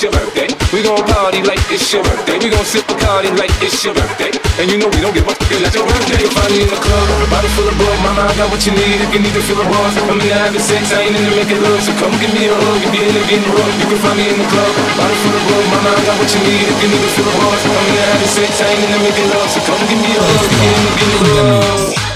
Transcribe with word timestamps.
it's 0.00 0.08
your 0.08 0.16
birthday. 0.16 0.48
We 0.72 0.80
gon' 0.80 1.04
party 1.12 1.44
like 1.44 1.60
it's 1.68 1.92
your 1.92 2.00
birthday. 2.00 2.40
We 2.40 2.48
gon' 2.48 2.64
sip 2.64 2.88
a 2.88 2.96
Bacardi 2.96 3.36
like 3.36 3.52
it's 3.60 3.84
your 3.84 3.92
birthday. 3.92 4.32
And 4.56 4.72
you 4.72 4.80
know 4.80 4.88
we 4.88 5.04
don't 5.04 5.12
give 5.12 5.28
up, 5.28 5.36
cause 5.44 5.60
that's 5.60 5.76
your 5.76 5.84
birthday. 5.84 6.24
You'll 6.24 6.32
find 6.32 6.48
me 6.56 6.64
in 6.64 6.72
the 6.72 6.80
club, 6.80 7.04
bottle 7.28 7.52
full 7.52 7.68
of 7.68 7.76
bug. 7.76 7.96
Mama, 8.00 8.24
I 8.24 8.32
got 8.32 8.48
what 8.48 8.64
you 8.64 8.72
need 8.72 8.96
if 8.96 9.12
you 9.12 9.20
need 9.20 9.36
to 9.36 9.44
feel 9.44 9.60
a 9.60 9.66
buzz. 9.68 9.92
I'm 10.00 10.16
in 10.16 10.24
the 10.24 10.32
having 10.32 10.64
sex, 10.64 10.88
I 10.96 11.04
ain't 11.04 11.12
in 11.12 11.20
the 11.28 11.32
making 11.36 11.60
love. 11.60 11.84
So 11.84 11.92
come 12.00 12.16
give 12.16 12.32
me 12.32 12.48
a 12.48 12.56
hug 12.56 12.80
if 12.80 12.96
you're 12.96 13.12
in 13.12 13.12
the 13.12 13.22
getting 13.28 13.52
rough. 13.52 13.76
You 13.76 13.86
can 13.92 14.00
find 14.00 14.16
me 14.16 14.24
in 14.24 14.40
the 14.40 14.48
club, 14.48 14.72
bottle 14.96 15.18
full 15.20 15.36
of 15.36 15.44
bug. 15.52 15.64
Mama, 15.68 15.90
I 15.92 16.00
got 16.08 16.16
what 16.16 16.30
you 16.32 16.40
need 16.48 16.64
if 16.64 16.78
you 16.80 16.88
need 16.96 17.02
to 17.04 17.10
feel 17.12 17.28
a 17.28 17.34
buzz. 17.36 17.60
I'm 17.60 17.76
in 17.76 17.92
the 17.92 18.04
having 18.08 18.32
sex, 18.32 18.50
I 18.56 18.72
ain't 18.72 18.80
in 18.80 18.90
the 18.96 19.00
making 19.04 19.28
love. 19.36 19.48
So 19.52 19.60
come 19.68 19.84
give 19.84 20.00
me 20.00 20.16
a 20.16 20.22
hug 20.24 20.48
if 20.48 20.60
you're 20.64 20.76
in 20.80 20.80
the 20.80 20.92
getting 20.96 21.44
rough. 21.44 22.09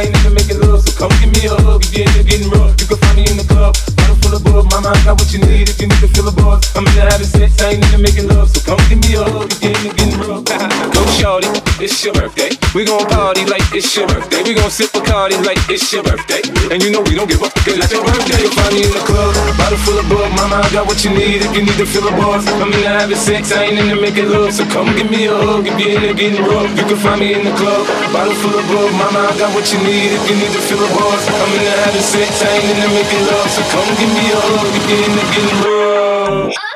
I 0.00 0.04
ain't 0.04 0.16
even 0.16 0.32
making 0.32 0.60
love, 0.60 0.80
so 0.80 0.96
come 0.96 1.12
give 1.20 1.28
me 1.28 1.44
a 1.44 1.52
hug. 1.60 1.84
If 1.84 1.92
you're 2.16 2.24
getting 2.24 2.48
rough, 2.48 2.72
you 2.80 2.86
can 2.86 2.96
find 2.96 3.16
me 3.20 3.28
in 3.28 3.36
the 3.36 3.44
club. 3.44 3.76
Bottle 4.00 4.16
full 4.16 4.32
of 4.32 4.44
bug, 4.44 4.64
my 4.72 4.80
mind 4.80 5.04
got 5.04 5.20
what 5.20 5.28
you 5.28 5.40
need. 5.40 5.68
If 5.68 5.78
you 5.78 5.88
need 5.88 6.00
to 6.00 6.08
feel 6.08 6.26
a 6.26 6.32
buzz, 6.32 6.72
I'm 6.74 6.86
in 6.88 6.94
the 6.94 7.04
habit 7.04 7.20
of 7.20 7.26
sex, 7.26 7.60
I 7.60 7.76
ain't 7.76 7.84
even 7.84 8.00
making 8.00 8.28
love, 8.28 8.48
so 8.48 8.64
come 8.64 8.80
give 8.88 8.96
me 8.96 9.12
a 9.20 9.24
hug. 9.28 9.52
If 9.60 9.76
you're 9.84 9.92
getting 9.92 10.16
rough, 10.24 10.48
go 10.96 11.04
shorty, 11.20 11.52
it's 11.84 12.02
your 12.02 12.14
birthday. 12.14 12.59
We 12.70 12.86
gon' 12.86 13.02
party 13.10 13.42
like 13.50 13.66
it's 13.74 13.90
your 13.98 14.06
birthday. 14.06 14.46
We 14.46 14.54
gon' 14.54 14.70
sip 14.70 14.94
Bacardi 14.94 15.34
like 15.42 15.58
it's 15.66 15.90
your 15.90 16.06
birthday. 16.06 16.38
And 16.70 16.78
you 16.78 16.94
know 16.94 17.02
we 17.02 17.18
don't 17.18 17.26
give 17.26 17.42
up, 17.42 17.50
cause 17.66 17.74
that's 17.74 17.90
your 17.90 17.98
birthday. 18.06 18.46
You'll 18.46 18.54
find 18.54 18.78
me 18.78 18.86
in 18.86 18.94
the 18.94 19.02
club, 19.02 19.34
bottle 19.58 19.74
full 19.82 19.98
of 19.98 20.06
bug. 20.06 20.30
Mama, 20.38 20.62
I 20.62 20.70
got 20.70 20.86
what 20.86 21.02
you 21.02 21.10
need 21.10 21.42
if 21.42 21.50
you 21.50 21.66
need 21.66 21.74
to 21.82 21.86
feel 21.86 22.06
a 22.06 22.14
buzz. 22.14 22.46
I'm 22.62 22.70
in 22.70 22.78
the 22.78 22.86
having 22.86 23.18
sex, 23.18 23.50
I 23.50 23.74
ain't 23.74 23.78
in 23.82 23.90
the 23.90 23.98
making 23.98 24.30
love. 24.30 24.54
So 24.54 24.62
come 24.70 24.86
give 24.94 25.10
me 25.10 25.26
a 25.26 25.34
hug 25.34 25.66
if 25.66 25.74
you're 25.82 25.98
in 25.98 26.02
there 26.06 26.14
getting 26.14 26.46
rough. 26.46 26.70
You 26.78 26.86
can 26.86 26.98
find 27.02 27.18
me 27.18 27.34
in 27.34 27.42
the 27.42 27.50
club, 27.58 27.90
bottle 28.14 28.38
full 28.38 28.54
of 28.54 28.62
bug. 28.70 28.94
Mama, 28.94 29.18
I 29.18 29.34
got 29.34 29.50
what 29.50 29.66
you 29.74 29.82
need 29.82 30.14
if 30.14 30.22
you 30.30 30.38
need 30.38 30.54
to 30.54 30.62
feel 30.62 30.78
a 30.78 30.86
buzz. 30.94 31.26
I'm 31.26 31.50
in 31.58 31.66
the 31.66 31.74
having 31.74 32.06
sex, 32.06 32.38
I 32.38 32.54
ain't 32.54 32.70
in 32.70 32.78
the 32.86 32.88
making 32.94 33.24
love. 33.34 33.50
So 33.50 33.66
come 33.74 33.90
give 33.98 34.14
me 34.14 34.30
a 34.30 34.38
hug 34.46 34.70
if 34.78 34.84
you're 34.86 35.02
in 35.02 35.12
there 35.18 35.30
getting 35.34 35.58
rough. 35.66 36.69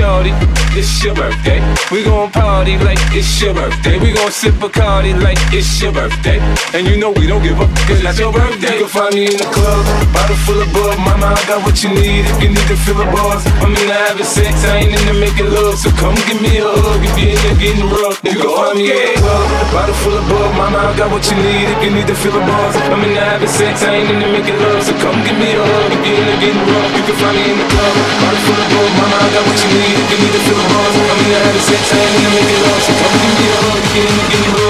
Shorty, 0.00 0.32
it's 0.72 1.04
your 1.04 1.14
birthday. 1.14 1.60
We 1.92 2.02
gon' 2.04 2.30
party 2.32 2.78
like 2.80 3.00
it's 3.12 3.28
your 3.42 3.52
birthday. 3.52 3.98
We 4.00 4.12
gon' 4.12 4.32
sip 4.32 4.56
a 4.56 4.68
Bacardi 4.68 5.12
like 5.20 5.36
it's 5.52 5.68
your 5.82 5.92
birthday. 5.92 6.40
And 6.72 6.88
you 6.88 6.96
know 6.96 7.10
we 7.12 7.26
don't 7.28 7.42
give 7.42 7.60
up, 7.60 7.68
cause 7.84 8.00
that's 8.00 8.18
your 8.18 8.32
birthday. 8.32 8.80
You 8.80 8.88
can 8.88 8.92
find 8.96 9.12
me 9.14 9.28
in 9.28 9.36
the 9.36 9.48
club, 9.52 9.84
bottle 10.14 10.40
full 10.48 10.60
of 10.64 10.72
bug. 10.72 10.96
Mama, 11.04 11.36
I 11.36 11.42
got 11.44 11.60
what 11.66 11.76
you 11.84 11.90
need 11.92 12.24
if 12.24 12.36
you 12.42 12.48
need 12.48 12.68
to 12.72 12.76
feel 12.80 12.96
a 12.96 13.06
buzz. 13.12 13.44
I'm 13.60 13.76
in 13.76 13.86
the 13.92 13.96
having 14.08 14.24
sex, 14.24 14.64
I 14.64 14.88
ain't 14.88 14.96
in 14.96 15.04
the 15.04 15.16
making 15.20 15.50
love. 15.52 15.76
So 15.76 15.90
come 16.00 16.16
give 16.24 16.40
me 16.40 16.56
a 16.56 16.64
hug 16.64 17.04
if 17.04 17.12
you're 17.20 17.36
in 17.36 17.40
there 17.44 17.58
getting 17.60 17.88
rough. 17.92 18.16
You 18.24 18.40
can 18.40 18.50
find 18.56 18.74
me 18.80 18.88
in 18.88 19.04
the 19.04 19.12
club, 19.20 19.44
bottle 19.74 19.96
full 20.00 20.16
of 20.16 20.24
bug. 20.32 20.50
Mama, 20.56 20.80
I 20.80 20.96
got 20.96 21.12
what 21.12 21.24
you 21.28 21.36
need 21.36 21.68
if 21.76 21.78
you 21.84 21.92
need 21.92 22.08
to 22.08 22.16
feel 22.16 22.32
a 22.32 22.40
buzz. 22.40 22.72
I'm 22.88 23.04
in 23.04 23.12
the 23.12 23.20
having 23.20 23.52
sex, 23.52 23.84
I 23.84 24.00
ain't 24.00 24.08
in 24.08 24.16
the 24.16 24.28
making 24.32 24.56
love. 24.64 24.80
So 24.80 24.96
come 25.04 25.18
give 25.28 25.36
me 25.36 25.52
a 25.52 25.60
hug 25.60 25.92
if 25.92 26.00
you're 26.08 26.16
in 26.16 26.24
there 26.24 26.40
getting 26.40 26.64
rough. 26.64 26.88
You 26.96 27.04
can 27.04 27.16
find 27.20 27.36
me 27.36 27.44
in 27.52 27.58
the 27.60 27.68
club, 27.68 27.94
bottle 28.22 28.42
full 28.48 28.60
of 28.64 28.68
bug. 28.70 28.90
Mama, 28.96 29.09
got 29.32 29.46
what 29.46 29.58
you 29.62 29.70
need 29.78 29.94
if 29.94 30.10
you 30.10 30.18
need 30.18 30.32
to 30.32 30.40
feel 30.42 30.58
a 30.58 30.66
buzz. 30.74 30.94
I'm 30.96 31.18
in 31.22 31.30
the 31.30 31.38
having 31.38 31.62
sex, 31.62 31.82
I 31.92 31.98
ain't 31.98 32.16
in 32.16 32.22
the 32.24 32.30
making 32.34 32.62
love. 32.66 32.82
So 32.82 32.92
come 32.98 33.14
give 33.22 33.34
me 33.38 33.46
a 33.46 33.56
hug, 33.62 33.82
get 33.94 34.04
in 34.10 34.16
the 34.16 34.24
getting 34.30 34.54
rough. 34.54 34.69